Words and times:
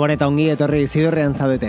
Gabon 0.00 0.14
eta 0.14 0.26
ongi 0.30 0.46
etorri 0.48 0.86
zidorrean 0.88 1.34
zaudete. 1.36 1.68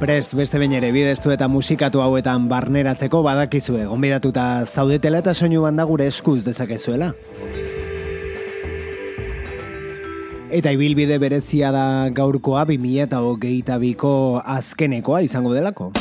Prest 0.00 0.32
beste 0.32 0.56
behin 0.56 0.72
ere 0.78 0.88
bideztu 0.96 1.34
eta 1.34 1.44
musikatu 1.44 2.00
hauetan 2.00 2.46
barneratzeko 2.48 3.20
badakizue, 3.26 3.84
gonbidatuta 3.90 4.64
zaudetela 4.64 5.20
eta 5.20 5.34
soinu 5.36 5.60
banda 5.66 5.84
gure 5.84 6.06
eskuz 6.08 6.38
dezakezuela. 6.46 7.12
Eta 10.48 10.72
ibilbide 10.72 11.20
berezia 11.20 11.68
da 11.68 11.84
gaurkoa 12.16 12.64
2008ko 12.72 14.14
azkenekoa 14.56 15.20
izango 15.28 15.52
delako. 15.52 15.92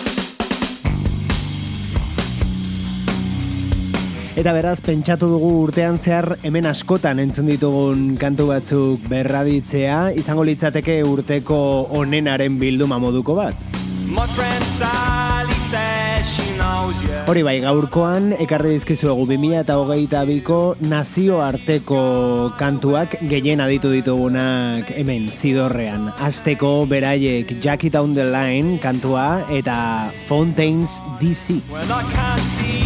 Eta 4.40 4.54
beraz, 4.56 4.78
pentsatu 4.80 5.28
dugu 5.34 5.48
urtean 5.66 5.98
zehar 6.00 6.38
hemen 6.48 6.64
askotan 6.70 7.20
entzun 7.20 7.50
ditugun 7.52 8.14
kantu 8.16 8.46
batzuk 8.54 9.10
berraditzea, 9.12 10.14
izango 10.16 10.46
litzateke 10.48 11.02
urteko 11.04 11.58
onenaren 12.00 12.56
bilduma 12.62 13.02
moduko 13.04 13.36
bat. 13.36 13.60
Hori 17.28 17.44
bai, 17.44 17.58
gaurkoan 17.66 18.32
ekarri 18.40 18.72
dizkizu 18.78 19.12
dizkizuegu 19.12 19.28
2022ko 19.28 20.62
nazioarteko 20.88 22.04
kantuak 22.56 23.20
gehien 23.20 23.60
aditu 23.60 23.92
ditugunak 23.92 24.88
hemen 24.96 25.28
zidorrean. 25.28 26.14
Asteko 26.16 26.86
beraiek 26.88 27.58
Jackie 27.60 27.92
Down 27.92 28.16
the 28.16 28.32
Line 28.32 28.80
kantua 28.80 29.44
eta 29.52 30.14
Fontaine's 30.32 31.04
DC. 31.20 31.60
Well, 31.68 32.79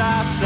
I 0.00 0.37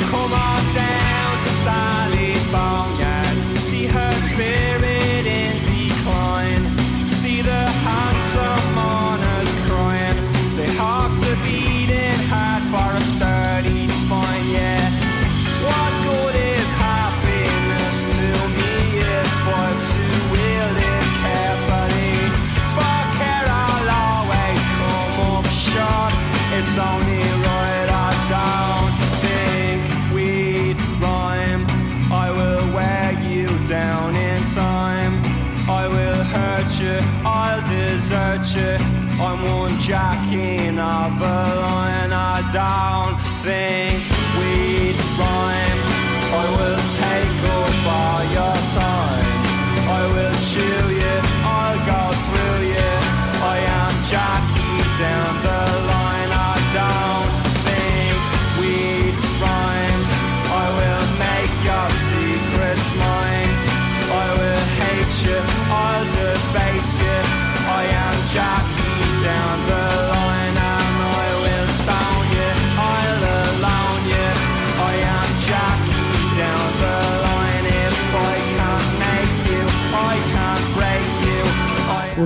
come 0.00 0.32
on 0.32 0.74
down 0.74 1.32
to 1.44 1.50
Sally. 1.64 2.17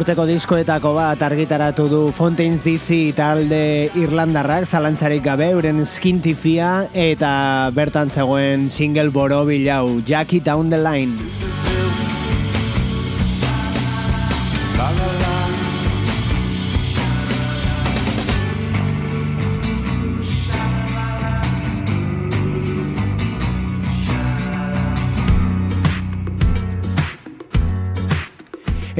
urteko 0.02 0.24
diskoetako 0.26 0.96
bat 0.96 1.20
argitaratu 1.22 1.84
du 1.86 2.00
Fontaine's 2.16 2.64
DC 2.64 3.12
talde 3.14 3.86
Irlandarrak 4.00 4.66
zalantzarik 4.66 5.22
gabe 5.22 5.52
euren 5.54 5.84
skintifia 5.86 6.88
eta 6.90 7.70
bertan 7.76 8.10
zegoen 8.10 8.66
single 8.66 9.14
borobil 9.14 9.68
hau 9.70 10.00
Jackie 10.02 10.42
Down 10.42 10.74
the 10.74 10.82
Line. 10.82 11.71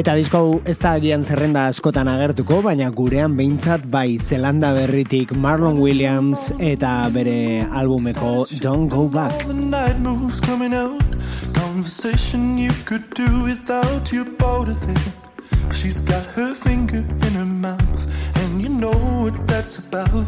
Eta 0.02 0.16
disko 0.18 0.38
ez 0.66 0.80
da 0.82 0.96
agian 0.98 1.22
zerrenda 1.22 1.68
askotan 1.70 2.08
agertuko, 2.10 2.56
baina 2.64 2.88
gurean 2.90 3.36
behintzat 3.38 3.84
bai 3.86 4.16
Zelanda 4.18 4.72
berritik 4.74 5.30
Marlon 5.44 5.78
Williams 5.78 6.48
eta 6.58 7.06
bere 7.14 7.62
albumeko 7.70 8.32
Don't 8.64 8.90
Go 8.90 9.06
Back. 9.06 9.46
Conversation 11.54 12.58
you 12.58 12.72
could 12.84 13.06
do 13.14 13.44
without 13.44 14.12
your 14.12 14.24
body 14.42 14.74
there. 14.86 15.12
She's 15.72 16.00
got 16.00 16.26
her 16.34 16.52
finger 16.52 17.04
in 17.28 17.32
her 17.38 17.46
mouth 17.46 18.02
and 18.42 18.60
you 18.60 18.70
know 18.70 18.98
what 19.22 19.46
that's 19.46 19.78
about. 19.78 20.26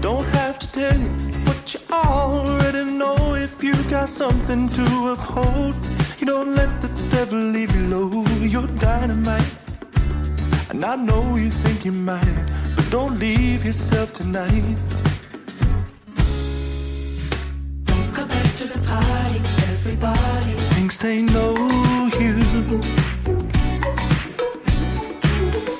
Don't 0.00 0.26
have 0.42 0.58
to 0.58 0.66
tell 0.72 0.98
you 0.98 1.10
what 1.46 1.74
you 1.74 1.80
already 1.92 2.84
know 2.90 3.36
if 3.36 3.62
you 3.62 3.74
got 3.88 4.08
something 4.08 4.68
to 4.70 4.84
uphold. 5.12 5.76
You 6.24 6.30
don't 6.30 6.54
let 6.54 6.80
the 6.80 6.88
devil 7.10 7.38
leave 7.38 7.76
you 7.76 7.82
low, 7.86 8.24
you're 8.40 8.66
dynamite. 8.78 9.44
And 10.70 10.82
I 10.82 10.96
know 10.96 11.36
you 11.36 11.50
think 11.50 11.84
you 11.84 11.92
might, 11.92 12.46
but 12.74 12.88
don't 12.90 13.18
leave 13.18 13.62
yourself 13.62 14.14
tonight. 14.14 14.64
Don't 17.84 18.10
go 18.14 18.24
back 18.24 18.48
to 18.60 18.64
the 18.72 18.80
party, 18.88 19.40
everybody 19.74 20.54
thinks 20.72 20.96
they 20.96 21.20
know 21.20 21.52
you. 22.18 22.34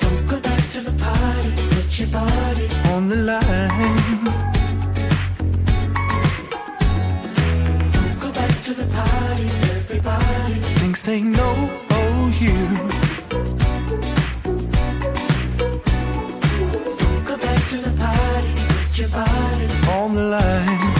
Don't 0.03 0.27
go 0.27 0.39
back 0.39 0.63
to 0.73 0.81
the 0.81 0.93
party, 1.05 1.51
put 1.73 1.97
your 1.97 2.09
body 2.09 2.69
on 2.93 3.07
the 3.07 3.15
line. 3.15 3.54
Say 11.05 11.21
no, 11.21 11.69
oh 11.91 12.33
you. 12.39 12.57
Go 17.29 17.37
back 17.37 17.61
to 17.69 17.77
the 17.77 17.93
party, 18.03 18.51
put 18.69 18.97
your 18.97 19.09
body 19.09 19.67
on 19.97 20.15
the 20.15 20.25
line. 20.35 20.93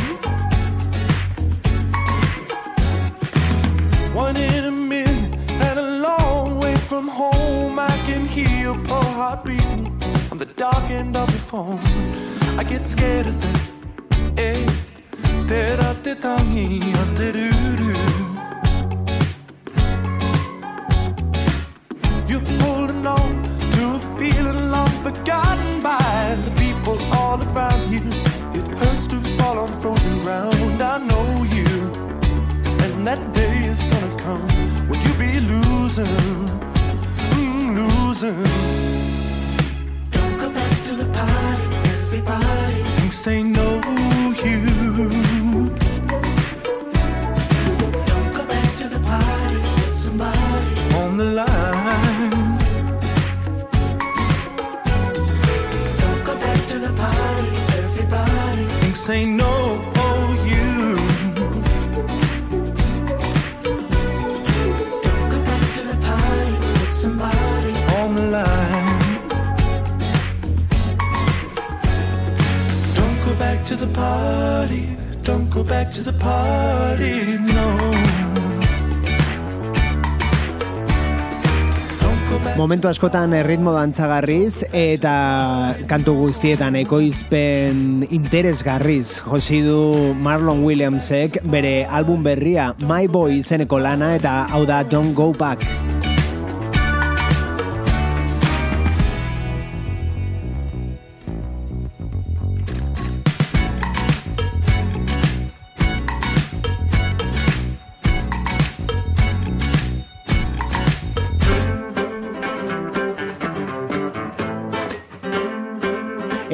One 4.14 4.38
in 4.38 4.66
a 4.66 4.70
million 4.70 5.34
and 5.68 5.80
a 5.80 5.90
long 6.08 6.60
way 6.60 6.76
from 6.76 7.08
home. 7.08 7.80
I 7.80 7.98
can 8.06 8.28
hear 8.28 8.56
your 8.66 8.78
poor 8.84 9.10
heart 9.20 9.44
beating 9.44 9.88
on 10.32 10.38
the 10.38 10.50
dark 10.56 10.88
end 10.92 11.18
of 11.18 11.28
your 11.32 11.46
phone. 11.52 11.80
I 12.60 12.64
get 12.64 12.84
scared 12.84 13.26
of 13.26 13.42
that. 13.42 13.60
Hey, 14.38 14.66
eh, 15.50 15.76
da 15.78 15.96
soon 38.26 38.75
go 75.56 75.64
back 75.64 75.90
to 75.92 76.04
the 76.04 76.12
party, 76.20 77.40
no. 77.40 77.66
Momentu 82.56 82.88
askotan 82.88 83.34
erritmo 83.36 83.74
dantzagarriz 83.76 84.64
eta 84.76 85.16
kantu 85.90 86.14
guztietan 86.20 86.78
ekoizpen 86.80 88.06
interesgarriz 88.16 89.22
josi 89.26 89.64
du 89.66 90.14
Marlon 90.24 90.64
Williamsek 90.68 91.42
bere 91.52 91.76
album 91.88 92.24
berria 92.24 92.74
My 92.86 93.10
Boy 93.12 93.42
izeneko 93.42 93.82
lana 93.82 94.14
eta 94.20 94.46
hau 94.52 94.64
da 94.68 94.84
Don't 94.84 95.16
Go 95.16 95.34
Back. 95.34 95.95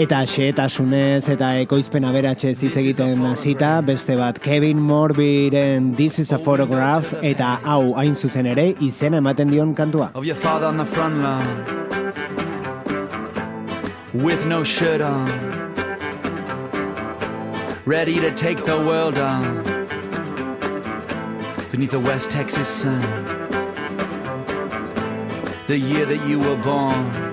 Eta 0.02 0.24
xeetasunez 0.26 1.28
eta 1.30 1.52
ekoizpen 1.62 2.06
aberatxe 2.10 2.56
hitz 2.56 2.78
egiten 2.80 3.20
hasita 3.30 3.70
beste 3.86 4.16
bat 4.18 4.40
Kevin 4.42 4.80
Morbiren 4.82 5.92
This 5.96 6.18
is 6.18 6.32
a 6.34 6.40
photograph 6.40 7.12
eta 7.22 7.60
hau 7.62 7.94
hain 7.94 8.16
zuzen 8.16 8.50
ere 8.50 8.72
izena 8.82 9.20
ematen 9.22 9.52
dion 9.54 9.76
kantua. 9.76 10.10
Of 10.16 10.26
your 10.26 10.36
father 10.36 10.66
on 10.66 10.78
the 10.78 10.86
front 10.86 11.22
lawn 11.22 11.46
With 14.14 14.46
no 14.48 14.64
shirt 14.64 15.02
on 15.02 15.30
Ready 17.86 18.20
to 18.22 18.32
take 18.32 18.66
the 18.66 18.78
world 18.78 19.20
on 19.20 19.64
Beneath 21.70 21.92
the 21.92 22.00
West 22.00 22.32
Texas 22.32 22.68
sun 22.68 23.02
The 25.68 25.78
year 25.78 26.08
that 26.08 26.26
you 26.28 26.40
were 26.40 26.58
born 26.58 27.31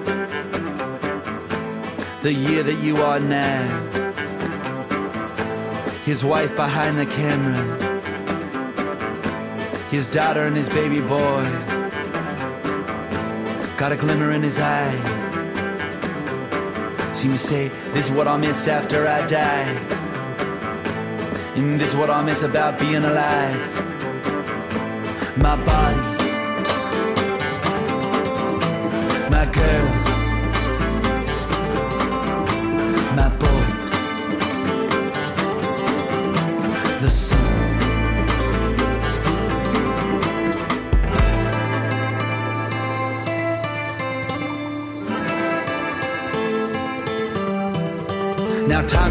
the 2.23 2.33
year 2.33 2.63
that 2.63 2.79
you 2.79 2.97
are 2.97 3.21
now. 3.21 3.63
His 6.05 6.25
wife 6.25 6.57
behind 6.57 6.99
the 6.99 7.07
camera, 7.07 7.63
his 9.91 10.07
daughter 10.07 10.43
and 10.43 10.57
his 10.57 10.69
baby 10.69 11.01
boy. 11.01 11.45
Got 13.77 13.93
a 13.93 13.97
glimmer 13.97 14.33
in 14.33 14.43
his 14.43 14.59
eye. 14.59 14.97
See 17.15 17.29
me 17.29 17.37
say, 17.37 17.69
This 17.93 18.07
is 18.07 18.13
what 18.13 18.27
I'll 18.27 18.39
miss 18.39 18.67
after 18.67 19.07
I 19.07 19.25
die. 19.27 19.69
And 21.55 21.81
this 21.81 21.91
is 21.91 21.97
what 21.97 22.11
I'll 22.11 22.25
miss 22.25 22.43
about 22.43 22.79
being 22.79 23.05
alive. 23.05 23.61
My 25.37 25.57
body, 25.57 25.88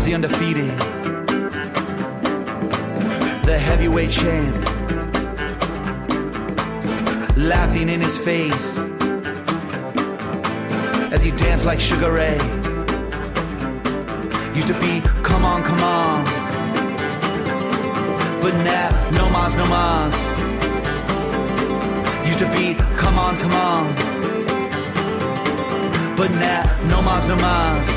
the 0.07 0.13
undefeated, 0.13 0.79
the 3.45 3.59
heavyweight 3.59 4.09
champ, 4.09 4.55
laughing 7.35 7.89
in 7.89 7.99
his 7.99 8.17
face 8.17 8.77
as 11.11 11.21
he 11.25 11.31
danced 11.31 11.65
like 11.65 11.81
Sugar 11.81 12.13
Ray. 12.13 12.37
Used 14.55 14.69
to 14.69 14.79
be, 14.79 15.01
come 15.23 15.43
on, 15.43 15.61
come 15.63 15.81
on 15.83 16.25
but 18.41 18.53
now 18.63 18.89
no 19.11 19.29
mas, 19.29 19.55
no 19.55 19.65
mas. 19.65 20.15
used 22.25 22.39
to 22.39 22.49
be, 22.53 22.75
come 22.95 23.19
on, 23.19 23.37
come 23.39 23.51
on. 23.51 23.93
But 26.15 26.31
now, 26.31 26.63
no 26.87 27.01
mas, 27.01 27.27
no 27.27 27.35
mas. 27.35 27.96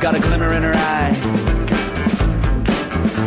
got 0.00 0.14
a 0.14 0.20
glimmer 0.20 0.54
in 0.54 0.62
her 0.62 0.74
eye. 0.74 1.12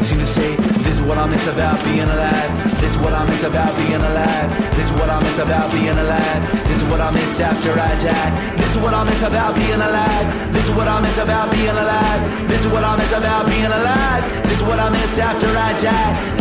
Seem 0.02 0.20
to 0.20 0.28
say, 0.28 0.56
this 0.88 1.00
is 1.00 1.02
what 1.02 1.18
I 1.18 1.28
miss 1.28 1.46
about 1.48 1.84
being 1.84 2.08
alive. 2.08 2.52
This 2.80 2.96
is 2.96 2.98
what 2.98 3.14
I 3.14 3.26
miss 3.26 3.44
about 3.44 3.76
being 3.76 4.00
alive. 4.00 4.50
This 4.78 4.88
is 4.90 4.94
what 4.94 5.10
I 5.10 5.20
miss 5.20 5.38
about 5.40 5.72
being 5.72 5.98
alive. 5.98 6.42
This 6.68 6.82
is 6.82 6.88
what 6.88 7.02
I 7.02 7.12
miss 7.12 7.40
after 7.40 7.72
I 7.72 7.92
die. 8.00 8.56
This 8.56 8.76
is 8.76 8.82
what 8.82 8.94
I 8.94 9.04
miss 9.04 9.22
about 9.22 9.56
being 9.56 9.82
alive. 9.82 10.54
This 10.54 10.70
is 10.70 10.76
what 10.76 10.88
I 10.88 11.02
miss 11.02 11.18
about 11.18 11.52
being 11.52 11.76
alive. 11.76 12.48
This 12.48 12.66
is 12.66 12.72
what 12.72 12.84
I 12.84 12.96
miss 12.96 13.12
about 13.12 13.46
being 13.48 13.66
alive. 13.66 14.24
This 14.44 14.62
is 14.62 14.64
what 14.64 14.80
I 14.80 14.90
miss 14.90 15.20
after 15.20 15.48
I 15.48 15.72
die. 15.82 16.41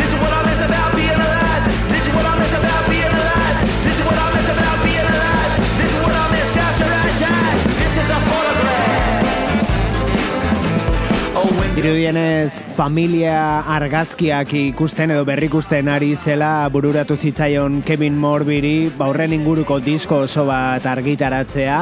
Irudienez, 11.80 12.60
familia 12.76 13.60
argazkiak 13.72 14.50
ikusten 14.52 15.14
edo 15.14 15.22
berrikusten 15.24 15.88
ari 15.88 16.10
zela 16.12 16.68
bururatu 16.68 17.16
zitzaion 17.16 17.78
Kevin 17.88 18.18
Morbiri 18.20 18.90
baurren 18.98 19.32
inguruko 19.32 19.78
disko 19.80 20.18
oso 20.26 20.44
bat 20.44 20.84
argitaratzea, 20.84 21.78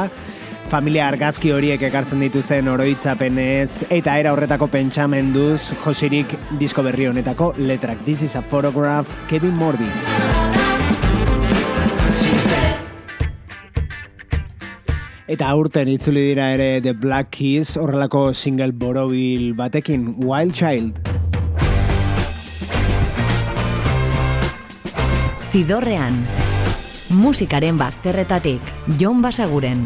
familia 0.71 1.09
argazki 1.11 1.51
horiek 1.51 1.83
ekartzen 1.89 2.23
dituzten 2.23 2.71
oroitzapenez 2.71 3.89
eta 3.89 4.15
era 4.23 4.31
horretako 4.31 4.71
pentsamenduz 4.71 5.73
josirik 5.83 6.37
disko 6.63 6.87
berri 6.87 7.11
honetako 7.11 7.51
letrak. 7.57 7.99
This 8.05 8.23
is 8.23 8.37
a 8.39 8.41
photograph, 8.41 9.11
Kevin 9.27 9.59
Morby. 9.59 9.91
Eta 15.29 15.45
aurten 15.53 15.85
itzuli 15.93 16.23
dira 16.31 16.47
ere 16.55 16.81
The 16.81 16.95
Black 16.97 17.29
Keys 17.35 17.75
horrelako 17.77 18.31
single 18.33 18.73
borobil 18.73 19.51
batekin 19.53 20.15
Wild 20.17 20.57
Child. 20.57 20.97
Zidorrean, 25.51 26.17
musikaren 27.13 27.77
bazterretatik, 27.77 28.73
Jon 28.97 29.21
Basaguren. 29.21 29.85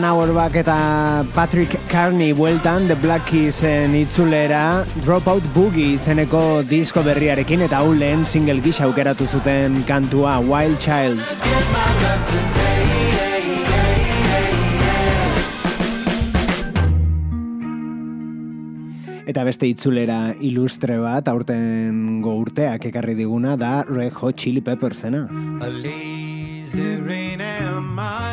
Dan 0.00 0.16
Auerbach 0.16 0.54
eta 0.56 1.20
Patrick 1.36 1.76
Carney 1.92 2.32
bueltan 2.32 2.86
The 2.88 2.94
Black 2.96 3.26
Keysen 3.28 3.92
itzulera 3.92 4.80
Dropout 5.04 5.44
Boogie 5.52 5.98
izeneko 5.98 6.62
disko 6.64 7.02
berriarekin 7.04 7.66
eta 7.66 7.82
hau 7.82 7.90
lehen 7.92 8.24
single 8.24 8.64
gisa 8.64 8.86
aukeratu 8.86 9.28
zuten 9.28 9.82
kantua 9.84 10.38
Wild 10.40 10.80
Child. 10.80 11.20
Eta 19.28 19.44
beste 19.44 19.68
itzulera 19.68 20.32
ilustre 20.40 20.96
bat 21.04 21.28
aurten 21.28 22.24
urteak 22.24 22.88
ekarri 22.88 23.18
diguna 23.20 23.60
da 23.60 23.84
Red 23.84 24.16
Hot 24.16 24.40
Chili 24.40 24.64
Peppersena. 24.64 25.26
A 25.60 25.68
lazy 25.68 26.96
rain 27.04 27.44
am 27.44 27.98
I. 28.00 28.29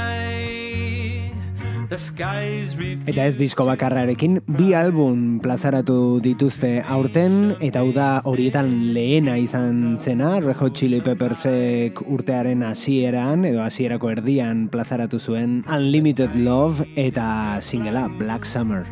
Eta 1.88 3.24
ez 3.24 3.38
disko 3.40 3.64
bakarrarekin, 3.64 4.42
bi 4.58 4.74
album 4.76 5.38
plazaratu 5.40 6.20
dituzte 6.20 6.82
aurten, 6.84 7.56
eta 7.64 7.80
hau 7.80 7.94
da 7.96 8.08
horietan 8.28 8.92
lehena 8.92 9.38
izan 9.40 9.96
zena, 9.96 10.34
Rejo 10.44 10.68
Chili 10.76 11.00
Peppersek 11.06 12.02
urtearen 12.04 12.66
hasieran 12.68 13.46
edo 13.48 13.64
hasierako 13.64 14.12
erdian 14.18 14.68
plazaratu 14.74 15.20
zuen 15.20 15.62
Unlimited 15.64 16.36
Love 16.36 16.90
eta 16.98 17.62
singela 17.62 18.10
Black 18.20 18.44
Summer. 18.44 18.84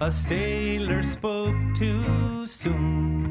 A 0.00 0.10
sailor 0.10 1.02
spoke 1.02 1.56
too 1.74 2.46
soon 2.46 3.28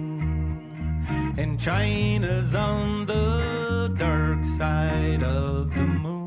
And 1.38 1.60
China's 1.60 2.54
on 2.54 3.06
the 3.06 3.94
dark 3.98 4.44
side 4.44 5.24
of 5.24 5.74
the 5.74 5.86
moon 5.86 6.27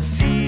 see 0.00 0.47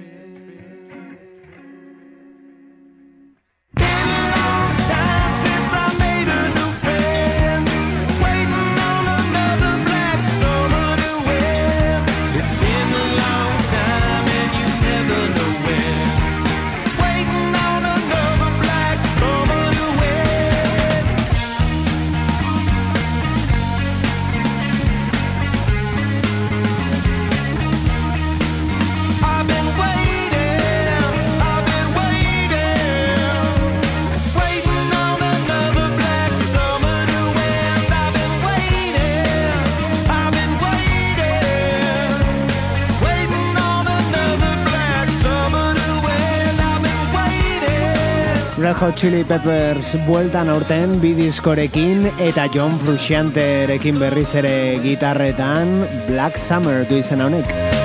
Hot 48.81 48.97
Chili 48.97 49.21
Peppers 49.23 49.91
bueltan 50.07 50.49
aurten 50.49 50.95
bidiskorekin 51.03 52.07
eta 52.17 52.47
John 52.49 52.73
Fruscianterekin 52.81 53.99
berriz 54.01 54.31
ere 54.41 54.55
gitarretan 54.81 55.83
Black 56.09 56.41
Summer 56.41 56.81
du 56.89 56.97
izena 56.97 57.29
honek. 57.29 57.80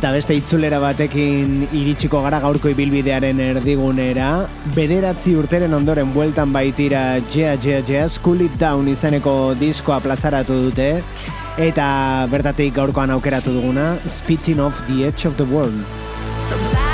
Eta 0.00 0.14
beste 0.14 0.32
itzulera 0.32 0.78
batekin 0.80 1.66
iritsiko 1.76 2.22
gara 2.24 2.38
gaurko 2.40 2.70
ibilbidearen 2.72 3.36
erdigunera, 3.50 4.30
bederatzi 4.72 5.34
urteren 5.36 5.76
ondoren 5.76 6.14
bueltan 6.14 6.54
baitira 6.56 7.02
Jea 7.34 7.58
Jea 7.60 7.82
Jea 7.84 8.06
Cool 8.24 8.46
It 8.46 8.56
Down 8.56 8.88
izeneko 8.88 9.52
diskoa 9.60 10.00
plazaratu 10.00 10.56
dute, 10.70 10.88
eta 11.60 11.90
bertatik 12.32 12.72
gaurkoan 12.80 13.12
aukeratu 13.12 13.52
duguna, 13.58 13.90
Spitting 14.00 14.64
Off 14.64 14.80
the 14.88 15.04
Edge 15.04 15.28
of 15.28 15.36
the 15.36 15.44
World. 15.44 15.84
Somebody. 16.40 16.89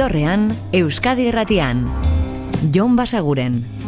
Zidorrean, 0.00 0.56
Euskadi 0.72 1.26
Erratian. 1.28 1.82
Jon 2.72 2.96
Basaguren. 2.96 3.79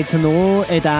Jarraitzen 0.00 0.22
dugu 0.24 0.64
eta 0.72 0.92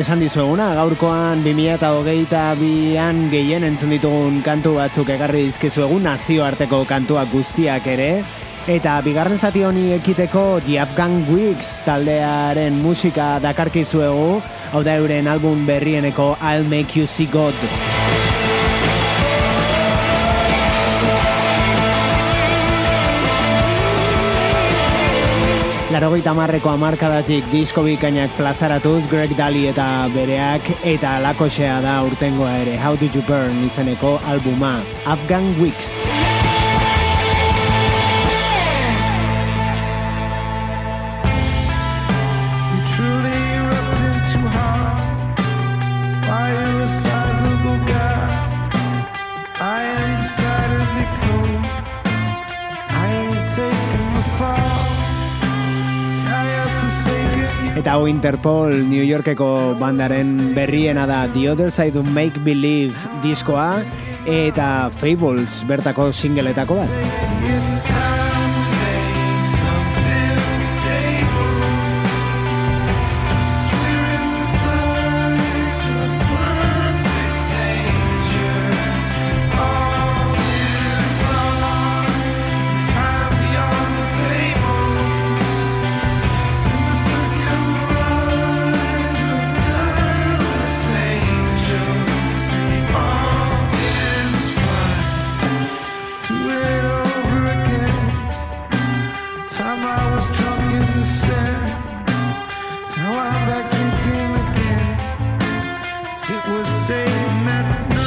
esan 0.00 0.18
dizueguna, 0.24 0.72
gaurkoan 0.74 1.38
2022an 1.44 3.20
gehien 3.30 3.62
entzun 3.68 3.94
ditugun 3.94 4.40
kantu 4.42 4.72
batzuk 4.80 5.12
egarri 5.14 5.44
dizkizuegu 5.52 6.00
nazioarteko 6.02 6.82
kantuak 6.88 7.30
guztiak 7.30 7.86
ere 7.86 8.24
eta 8.66 8.96
bigarren 9.06 9.38
zati 9.38 9.62
honi 9.62 9.92
ekiteko 10.00 10.58
The 10.66 10.80
Afghan 10.82 11.22
Wigs 11.30 11.76
taldearen 11.86 12.82
musika 12.82 13.36
dakarkizuegu 13.38 14.42
hau 14.72 14.82
da 14.82 14.98
euren 14.98 15.30
album 15.30 15.62
berrieneko 15.70 16.34
I'll 16.42 16.66
Make 16.66 16.98
You 16.98 17.06
See 17.06 17.30
God. 17.30 17.54
Larogeita 26.00 26.32
marreko 26.32 26.70
amarkadatik 26.72 27.50
disko 27.52 27.82
bikainak 27.84 28.32
plazaratuz 28.38 29.02
Greg 29.12 29.34
Daly 29.36 29.66
eta 29.68 30.08
bereak 30.14 30.70
eta 30.94 31.18
alakoxea 31.18 31.76
da 31.84 31.98
urtengoa 32.08 32.56
ere 32.62 32.80
How 32.80 32.96
Did 32.96 33.20
You 33.20 33.26
Burn 33.28 33.60
izeneko 33.68 34.16
albuma 34.32 34.78
Afghan 35.04 35.52
Weeks. 35.60 35.98
Eta 57.80 57.94
hau 57.96 58.04
Interpol 58.04 58.74
New 58.90 59.00
Yorkeko 59.00 59.72
bandaren 59.80 60.52
berriena 60.52 61.06
da 61.08 61.22
The 61.32 61.46
Other 61.48 61.70
Side 61.72 61.96
of 61.96 62.04
Make 62.12 62.36
Believe 62.44 62.92
diskoa 63.24 63.80
eta 64.28 64.90
Fables 64.92 65.62
bertako 65.64 66.10
singletako 66.12 66.76
bat. 66.82 68.09
Saying 106.70 107.46
that's 107.46 107.99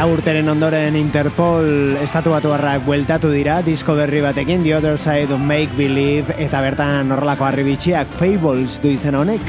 Lau 0.00 0.14
urteren 0.14 0.46
ondoren 0.48 0.94
Interpol 0.96 1.66
estatu 2.00 2.30
batuarrak 2.32 2.86
bueltatu 2.86 3.28
dira 3.34 3.58
disko 3.60 3.92
berri 3.98 4.22
batekin 4.24 4.62
The 4.64 4.72
Other 4.78 4.96
Side 4.96 5.28
of 5.36 5.44
Make 5.44 5.76
Believe 5.76 6.32
eta 6.40 6.62
bertan 6.64 7.12
horrelako 7.12 7.44
arribitxiak 7.50 8.08
Fables 8.08 8.78
du 8.80 8.94
izen 8.96 9.20
honek. 9.20 9.44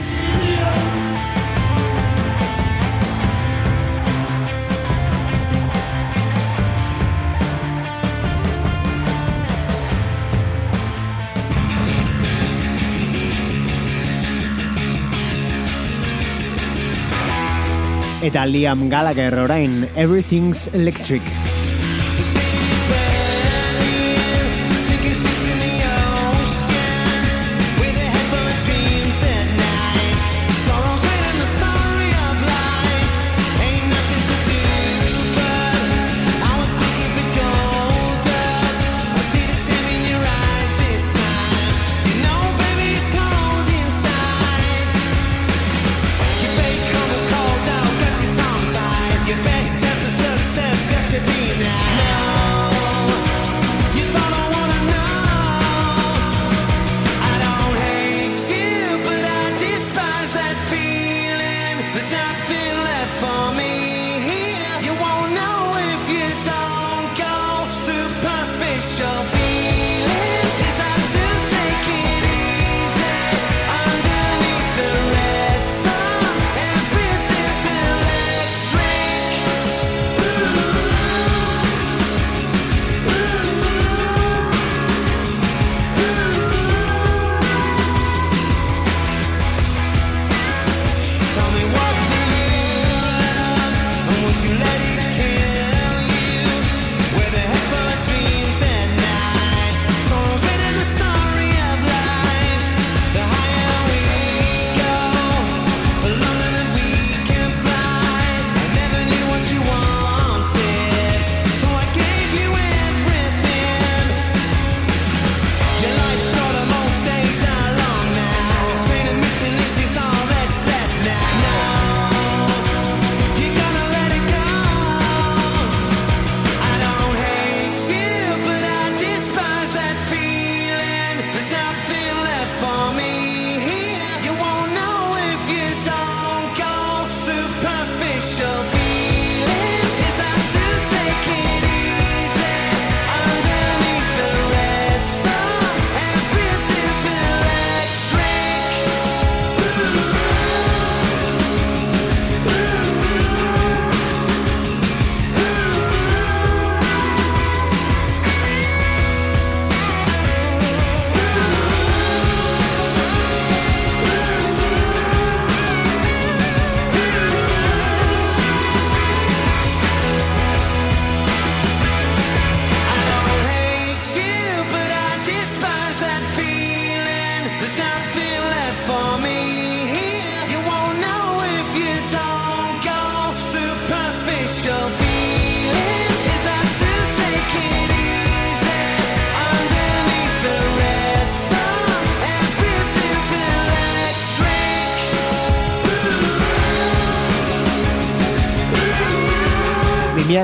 Eta 18.22 18.46
Liam 18.46 18.86
Gallagher 18.88 19.34
orain 19.42 19.90
Everything's 19.96 20.68
Electric. 20.78 21.51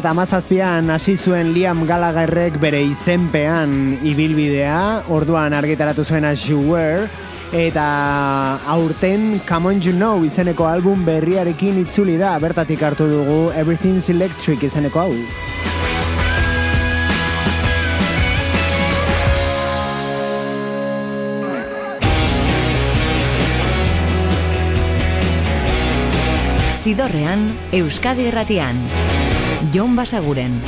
2017an 0.01 0.91
hasi 0.93 1.15
zuen 1.17 1.53
Liam 1.55 1.79
Gallagherrek 1.87 2.59
bere 2.61 2.83
izenpean 2.85 3.97
ibilbidea, 4.05 5.03
orduan 5.09 5.55
argitaratu 5.57 6.05
zuen 6.05 6.25
As 6.27 6.43
You 6.45 6.61
Were, 6.69 7.07
eta 7.51 8.59
aurten 8.69 9.41
Come 9.47 9.73
On 9.73 9.81
You 9.81 9.95
Know 9.95 10.23
izeneko 10.27 10.67
album 10.69 11.05
berriarekin 11.07 11.81
itzuli 11.81 12.17
da, 12.21 12.35
bertatik 12.39 12.83
hartu 12.83 13.09
dugu 13.09 13.51
Everything's 13.57 14.09
Electric 14.13 14.63
izeneko 14.69 15.07
hau. 15.07 15.13
Zidorrean, 26.85 27.49
Euskadi 27.73 28.29
Erratian. 28.29 28.85
Jon 29.71 29.95
Basaguren. 29.95 30.61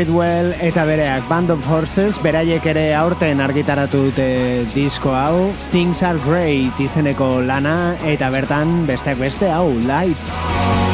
Bridwell 0.00 0.54
eta 0.64 0.86
bereak 0.88 1.26
Band 1.28 1.50
of 1.52 1.66
Horses 1.68 2.16
beraiek 2.24 2.64
ere 2.72 2.86
aurten 2.96 3.42
argitaratu 3.44 4.06
dute 4.06 4.28
disko 4.72 5.12
hau 5.12 5.50
Things 5.74 6.00
Are 6.08 6.16
Great 6.24 6.80
izeneko 6.80 7.28
lana 7.44 7.98
eta 8.08 8.32
bertan 8.32 8.86
besteak 8.88 9.20
beste 9.20 9.52
hau 9.52 9.66
Lights. 9.84 10.89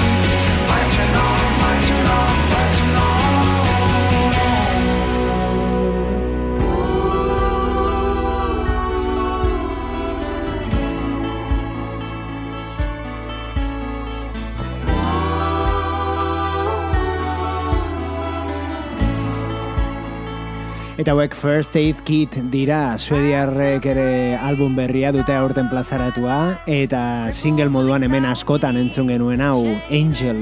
Eta 20.97 21.13
hauek 21.13 21.35
First 21.37 21.75
Aid 21.77 21.99
Kit 22.09 22.39
dira, 22.49 22.97
suediarrek 22.97 23.85
ere 23.91 24.37
album 24.41 24.73
berria 24.79 25.11
dute 25.13 25.35
aurten 25.37 25.69
plazaratua, 25.69 26.63
eta 26.65 27.29
single 27.37 27.69
moduan 27.69 28.07
hemen 28.07 28.25
askotan 28.25 28.79
entzun 28.81 29.13
genuen 29.13 29.43
hau, 29.45 29.61
Angel. 29.93 30.41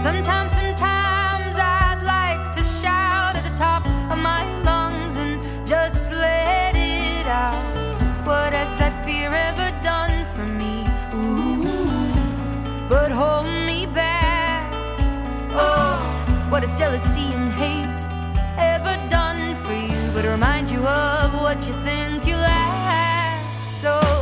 Sometimes, 0.00 0.56
sometimes 0.56 1.60
I'd 1.60 2.00
like 2.08 2.56
to 2.56 2.64
shout 2.64 3.36
at 3.36 3.44
the 3.44 3.52
top 3.58 3.84
of 4.08 4.16
my 4.16 4.48
lungs 4.64 5.20
and 5.20 5.36
just 5.68 6.10
let 6.10 6.72
it 6.72 7.28
out. 7.28 7.60
What 8.24 8.56
has 8.56 8.72
that 8.80 8.96
fear 9.04 9.28
ever 9.28 9.68
done 9.84 10.24
for 10.32 10.48
me? 10.48 10.88
Ooh, 11.12 11.60
but 12.88 13.12
hold 13.12 13.52
me 13.68 13.84
back. 13.92 14.72
Oh, 15.52 16.00
what 16.48 16.62
has 16.62 16.72
jealousy 16.78 17.17
you 20.78 20.86
of 20.86 21.34
what 21.34 21.66
you 21.66 21.74
think 21.82 22.26
you 22.26 22.36
lack. 22.36 23.64
So 23.64 24.17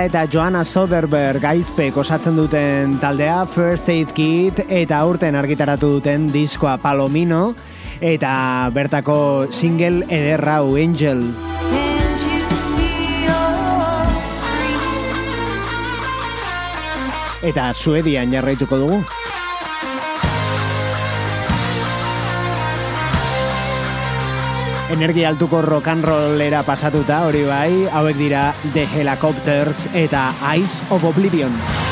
gara 0.00 0.08
eta 0.08 0.32
Joanna 0.32 0.62
Soderberg 0.64 1.42
gaizpek 1.42 1.96
osatzen 2.00 2.36
duten 2.38 2.94
taldea 3.02 3.42
First 3.44 3.88
Aid 3.92 4.14
Kit 4.16 4.62
eta 4.64 4.96
aurten 5.04 5.36
argitaratu 5.36 5.98
duten 5.98 6.30
diskoa 6.32 6.78
Palomino 6.80 7.54
eta 8.00 8.70
bertako 8.72 9.48
single 9.52 10.06
ederrau 10.08 10.76
Angel. 10.80 11.20
Eta 17.44 17.72
Suedian 17.74 18.32
jarraituko 18.32 18.80
dugu. 18.80 19.19
energia 24.90 25.28
altuko 25.28 25.62
rock 25.62 25.88
and 25.88 26.04
rollera 26.04 26.62
pasatuta 26.66 27.22
hori 27.28 27.44
bai, 27.46 27.86
hauek 27.92 28.18
dira 28.18 28.50
The 28.74 28.86
Helicopters 28.86 29.86
eta 29.94 30.30
Ice 30.56 30.82
of 30.90 31.04
Oblivion. 31.04 31.89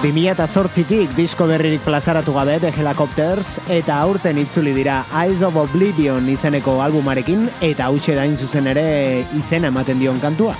2008tik 0.00 1.10
disko 1.12 1.44
berririk 1.44 1.82
plazaratu 1.84 2.32
gabe 2.32 2.54
The 2.62 2.70
Helicopters 2.72 3.58
eta 3.68 3.98
aurten 4.00 4.38
itzuli 4.40 4.72
dira 4.72 5.02
Eyes 5.12 5.42
of 5.44 5.58
Oblivion 5.60 6.24
izeneko 6.32 6.78
albumarekin 6.80 7.50
eta 7.60 7.90
hau 7.90 7.98
da 8.00 8.24
zuzen 8.34 8.66
ere 8.72 9.26
izena 9.36 9.68
ematen 9.68 10.00
dion 10.00 10.18
kantua. 10.18 10.56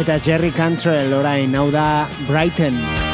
eta 0.00 0.16
Jerry 0.24 0.50
Cantrell 0.56 1.12
orain 1.12 1.54
hau 1.60 1.68
da 1.70 2.08
Brighton. 2.26 3.09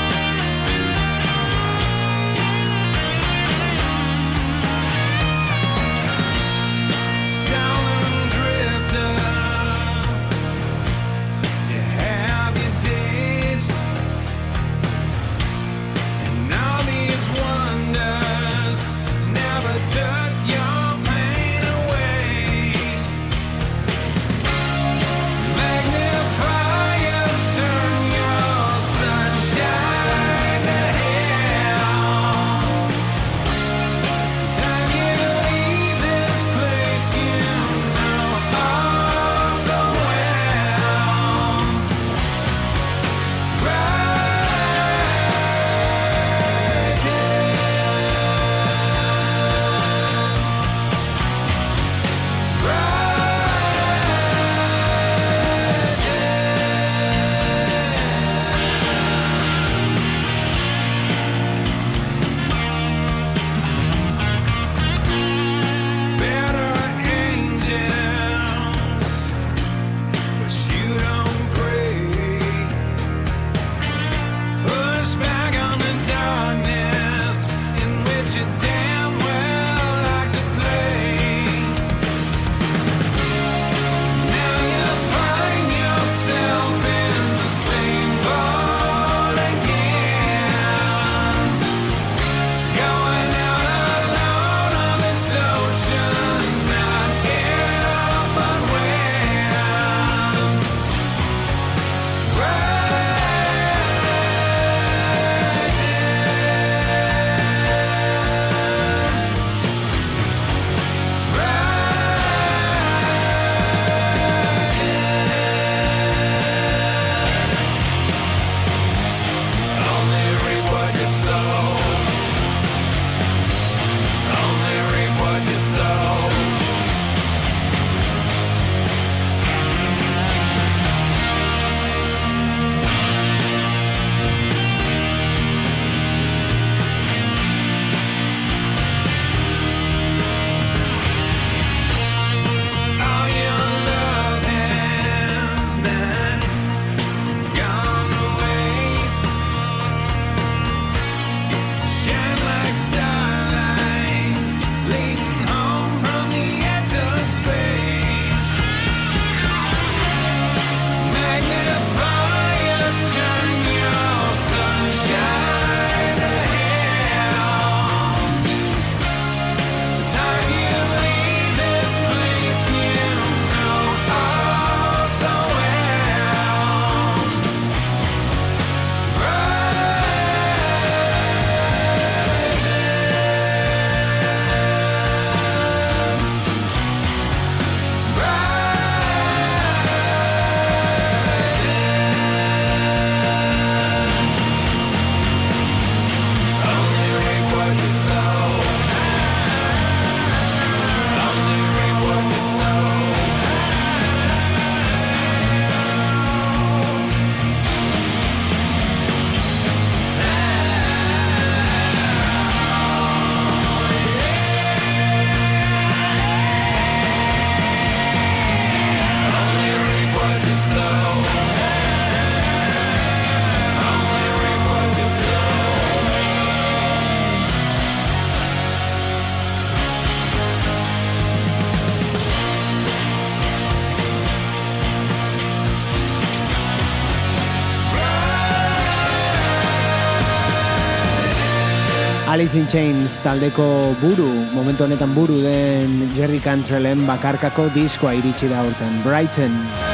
Alice 242.36 242.58
in 242.58 242.66
Chains 242.68 243.16
taldeko 243.24 243.96
buru, 243.96 244.28
momentu 244.52 244.84
honetan 244.84 245.14
buru 245.16 245.40
den 245.40 246.04
Jerry 246.12 246.36
Cantrellen 246.44 247.06
bakarkako 247.08 247.70
diskoa 247.72 248.12
iritsi 248.20 248.52
da 248.52 248.60
urten, 248.68 249.04
Brighton. 249.08 249.85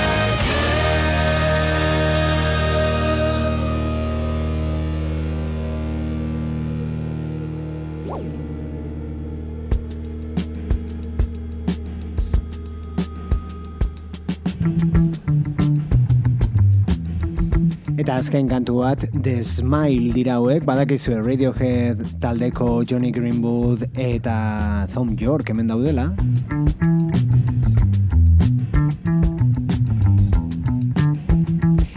azken 18.23 18.47
kantu 18.47 18.77
bat 18.79 19.03
The 19.11 19.41
Smile 19.43 20.13
dira 20.15 20.37
hauek, 20.39 20.63
badakizue 20.63 21.17
Radiohead 21.27 22.05
taldeko 22.23 22.85
Johnny 22.87 23.11
Greenwood 23.11 23.83
eta 23.99 24.87
Thom 24.93 25.17
York 25.19 25.51
hemen 25.51 25.67
daudela. 25.67 26.05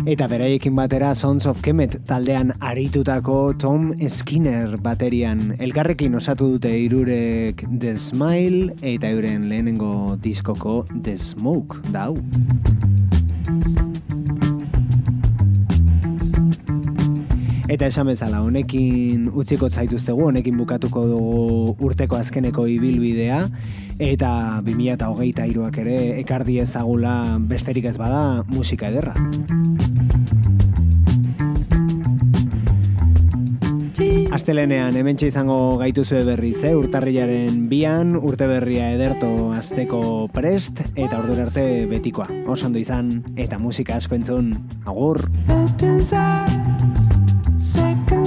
Eta 0.09 0.25
beraiekin 0.31 0.73
batera 0.77 1.13
Sons 1.13 1.45
of 1.45 1.61
Kemet 1.61 1.99
taldean 2.09 2.55
aritutako 2.57 3.53
Tom 3.61 3.91
Skinner 4.09 4.79
baterian 4.81 5.51
elkarrekin 5.59 6.17
osatu 6.17 6.55
dute 6.55 6.73
irurek 6.87 7.67
The 7.69 7.99
Smile 8.01 8.73
eta 8.81 9.13
euren 9.13 9.45
lehenengo 9.53 10.17
diskoko 10.25 10.81
The 11.03 11.19
Smoke 11.21 11.85
dau. 11.93 12.15
Eta 17.75 17.89
esan 17.91 18.07
bezala, 18.07 18.37
honekin 18.39 19.25
utziko 19.35 19.67
zaituztegu, 19.67 20.29
honekin 20.29 20.55
bukatuko 20.55 21.01
dugu 21.09 21.73
urteko 21.83 22.15
azkeneko 22.15 22.69
ibilbidea, 22.71 23.41
eta 23.99 24.29
2008 24.63 25.47
iruak 25.51 25.81
ere 25.83 25.97
ekardi 26.21 26.61
ezagula 26.63 27.35
besterik 27.49 27.89
ez 27.91 27.97
bada 27.99 28.45
musika 28.47 28.87
ederra. 28.87 29.11
Astelenean 34.35 34.95
hemen 34.95 35.19
izango 35.27 35.75
gaituzue 35.81 36.23
berriz, 36.23 36.61
eh? 36.63 36.71
urtarrilaren 36.79 37.67
bian, 37.67 38.15
urte 38.15 38.47
berria 38.47 38.87
ederto 38.95 39.51
azteko 39.51 40.29
prest, 40.31 40.79
eta 40.95 41.19
ordura 41.19 41.49
arte 41.49 41.67
betikoa. 41.91 42.29
Oso 42.47 42.71
ondo 42.71 42.79
izan, 42.79 43.17
eta 43.35 43.59
musika 43.59 43.99
asko 43.99 44.15
entzun, 44.15 44.53
agur! 44.87 45.25